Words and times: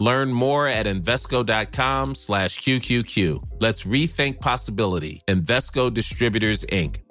Learn 0.00 0.32
more 0.32 0.66
at 0.66 0.86
Invesco.com 0.86 2.14
slash 2.14 2.58
QQQ. 2.60 3.60
Let's 3.60 3.84
rethink 3.84 4.40
possibility. 4.40 5.22
Invesco 5.28 5.92
Distributors, 5.92 6.64
Inc. 6.72 7.02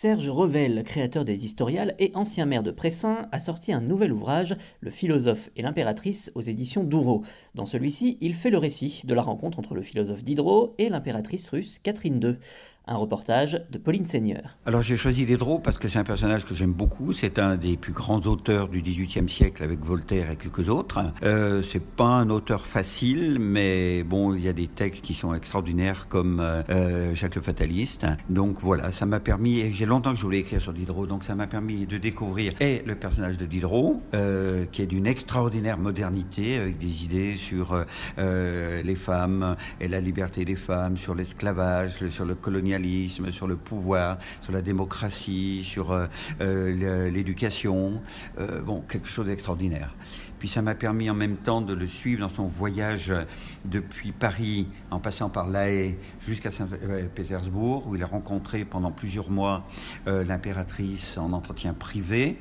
Serge 0.00 0.28
Revel, 0.28 0.84
créateur 0.84 1.24
des 1.24 1.44
Historiales 1.44 1.96
et 1.98 2.12
ancien 2.14 2.46
maire 2.46 2.62
de 2.62 2.70
Pressin, 2.70 3.26
a 3.32 3.40
sorti 3.40 3.72
un 3.72 3.80
nouvel 3.80 4.12
ouvrage, 4.12 4.56
Le 4.80 4.92
philosophe 4.92 5.50
et 5.56 5.62
l'impératrice, 5.62 6.30
aux 6.36 6.40
éditions 6.40 6.84
Douro. 6.84 7.24
Dans 7.56 7.66
celui-ci, 7.66 8.16
il 8.20 8.34
fait 8.34 8.50
le 8.50 8.58
récit 8.58 9.02
de 9.02 9.12
la 9.12 9.22
rencontre 9.22 9.58
entre 9.58 9.74
le 9.74 9.82
philosophe 9.82 10.22
Diderot 10.22 10.76
et 10.78 10.88
l'impératrice 10.88 11.48
russe 11.48 11.80
Catherine 11.82 12.22
II. 12.22 12.36
Un 12.90 12.96
reportage 12.96 13.60
de 13.70 13.76
Pauline 13.76 14.06
Seigneur. 14.06 14.56
Alors 14.64 14.80
j'ai 14.80 14.96
choisi 14.96 15.26
Diderot 15.26 15.58
parce 15.58 15.76
que 15.76 15.88
c'est 15.88 15.98
un 15.98 16.04
personnage 16.04 16.46
que 16.46 16.54
j'aime 16.54 16.72
beaucoup. 16.72 17.12
C'est 17.12 17.38
un 17.38 17.56
des 17.56 17.76
plus 17.76 17.92
grands 17.92 18.20
auteurs 18.20 18.68
du 18.68 18.80
XVIIIe 18.80 19.28
siècle 19.28 19.62
avec 19.62 19.84
Voltaire 19.84 20.30
et 20.30 20.36
quelques 20.36 20.70
autres. 20.70 21.00
Euh, 21.22 21.60
c'est 21.60 21.84
pas 21.84 22.06
un 22.06 22.30
auteur 22.30 22.64
facile, 22.64 23.36
mais 23.40 24.04
bon, 24.04 24.34
il 24.34 24.42
y 24.42 24.48
a 24.48 24.54
des 24.54 24.68
textes 24.68 25.04
qui 25.04 25.12
sont 25.12 25.34
extraordinaires 25.34 26.08
comme 26.08 26.40
euh, 26.40 26.62
euh 26.70 27.14
Jacques 27.14 27.34
le 27.34 27.42
Fataliste. 27.42 28.06
Donc 28.30 28.62
voilà, 28.62 28.90
ça 28.90 29.04
m'a 29.04 29.20
permis, 29.20 29.60
et 29.60 29.70
j'ai 29.70 29.84
longtemps 29.84 30.12
que 30.12 30.16
je 30.16 30.22
voulais 30.22 30.38
écrire 30.38 30.62
sur 30.62 30.72
Diderot, 30.72 31.06
donc 31.06 31.24
ça 31.24 31.34
m'a 31.34 31.46
permis 31.46 31.86
de 31.86 31.98
découvrir 31.98 32.54
et 32.58 32.82
le 32.86 32.94
personnage 32.94 33.36
de 33.36 33.44
Diderot, 33.44 34.00
euh, 34.14 34.64
qui 34.72 34.80
est 34.80 34.86
d'une 34.86 35.06
extraordinaire 35.06 35.76
modernité 35.76 36.56
avec 36.56 36.78
des 36.78 37.04
idées 37.04 37.36
sur 37.36 37.84
les 38.16 38.94
femmes 38.94 39.56
et 39.78 39.88
la 39.88 40.00
liberté 40.00 40.46
des 40.46 40.56
femmes, 40.56 40.96
sur 40.96 41.14
l'esclavage, 41.14 42.08
sur 42.08 42.24
le 42.24 42.34
colonialisme 42.34 42.77
sur 43.30 43.46
le 43.46 43.56
pouvoir, 43.56 44.18
sur 44.40 44.52
la 44.52 44.62
démocratie, 44.62 45.62
sur 45.64 45.92
euh, 45.92 46.06
euh, 46.40 47.10
l'éducation. 47.10 48.00
Euh, 48.38 48.62
bon, 48.62 48.82
quelque 48.88 49.08
chose 49.08 49.26
d'extraordinaire. 49.26 49.94
Puis 50.38 50.48
ça 50.48 50.62
m'a 50.62 50.76
permis 50.76 51.10
en 51.10 51.14
même 51.14 51.36
temps 51.36 51.60
de 51.60 51.74
le 51.74 51.88
suivre 51.88 52.20
dans 52.20 52.32
son 52.32 52.46
voyage 52.46 53.12
depuis 53.64 54.12
Paris, 54.12 54.68
en 54.92 55.00
passant 55.00 55.30
par 55.30 55.48
La 55.48 55.68
Haye 55.68 55.96
jusqu'à 56.20 56.52
Saint-Pétersbourg, 56.52 57.88
où 57.88 57.96
il 57.96 58.02
a 58.04 58.06
rencontré 58.06 58.64
pendant 58.64 58.92
plusieurs 58.92 59.32
mois 59.32 59.66
l'impératrice 60.06 61.18
en 61.18 61.32
entretien 61.32 61.74
privé. 61.74 62.38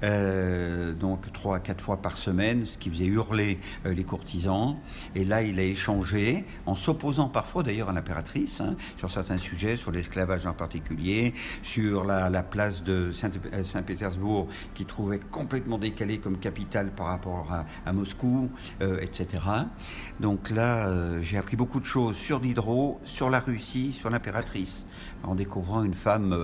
Donc 0.00 1.30
trois 1.34 1.56
à 1.56 1.60
quatre 1.60 1.84
fois 1.84 1.98
par 1.98 2.16
semaine, 2.16 2.64
ce 2.64 2.78
qui 2.78 2.88
faisait 2.88 3.04
hurler 3.04 3.58
les 3.84 4.04
courtisans. 4.04 4.78
Et 5.14 5.26
là, 5.26 5.42
il 5.42 5.60
a 5.60 5.64
échangé, 5.64 6.46
en 6.64 6.74
s'opposant 6.74 7.28
parfois 7.28 7.62
d'ailleurs 7.62 7.90
à 7.90 7.92
l'impératrice, 7.92 8.62
hein, 8.62 8.74
sur 8.96 9.10
certains 9.10 9.36
sujets, 9.38 9.63
sur 9.76 9.90
l'esclavage 9.90 10.46
en 10.46 10.52
particulier, 10.52 11.34
sur 11.62 12.04
la, 12.04 12.42
place 12.42 12.82
de 12.82 13.10
euh, 13.52 13.64
Saint-Pétersbourg, 13.64 14.48
qui 14.74 14.84
trouvait 14.84 15.18
complètement 15.18 15.78
décalée 15.78 16.18
comme 16.18 16.38
capitale 16.38 16.90
par 16.90 17.06
rapport 17.06 17.52
à, 17.86 17.92
Moscou, 17.92 18.50
etc. 19.00 19.42
Donc 20.20 20.50
là, 20.50 21.20
j'ai 21.20 21.38
appris 21.38 21.56
beaucoup 21.56 21.80
de 21.80 21.84
choses 21.84 22.16
sur 22.16 22.40
Diderot, 22.40 23.00
sur 23.04 23.30
la 23.30 23.38
Russie, 23.38 23.92
sur 23.92 24.10
l'impératrice, 24.10 24.84
en 25.22 25.34
découvrant 25.34 25.84
une 25.84 25.94
femme 25.94 26.34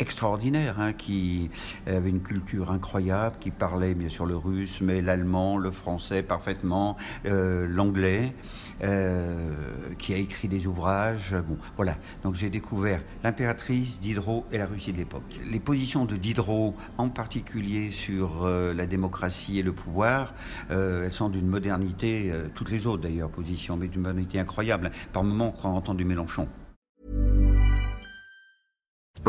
extraordinaire, 0.00 0.80
hein, 0.80 0.92
qui 0.92 1.50
avait 1.86 2.10
une 2.10 2.22
culture 2.22 2.70
incroyable, 2.70 3.36
qui 3.40 3.50
parlait 3.50 3.94
bien 3.94 4.08
sûr 4.08 4.26
le 4.26 4.36
russe, 4.36 4.80
mais 4.80 5.00
l'allemand, 5.00 5.58
le 5.58 5.70
français 5.70 6.22
parfaitement, 6.22 6.96
euh, 7.26 7.66
l'anglais, 7.68 8.34
euh, 8.82 9.52
qui 9.98 10.14
a 10.14 10.16
écrit 10.16 10.48
des 10.48 10.66
ouvrages. 10.66 11.36
Bon, 11.48 11.58
voilà. 11.76 11.96
Donc 12.22 12.34
j'ai 12.34 12.50
découvert 12.50 13.02
l'impératrice, 13.22 14.00
Diderot 14.00 14.46
et 14.52 14.58
la 14.58 14.66
Russie 14.66 14.92
de 14.92 14.98
l'époque. 14.98 15.22
Les 15.50 15.60
positions 15.60 16.04
de 16.04 16.16
Diderot, 16.16 16.74
en 16.98 17.08
particulier 17.08 17.90
sur 17.90 18.44
euh, 18.44 18.72
la 18.72 18.86
démocratie 18.86 19.58
et 19.58 19.62
le 19.62 19.72
pouvoir, 19.72 20.34
elles 20.70 21.12
sont 21.12 21.28
d'une 21.28 21.46
modernité, 21.46 22.32
toutes 22.54 22.70
les 22.70 22.86
autres 22.86 23.02
d'ailleurs 23.02 23.30
positions, 23.30 23.76
mais 23.76 23.88
d'une 23.88 24.02
modernité 24.02 24.38
incroyable. 24.38 24.90
Par 25.12 25.24
moments, 25.24 25.48
on 25.48 25.52
croit 25.52 25.70
entendre 25.70 25.98
du 25.98 26.04
Mélenchon. 26.04 26.48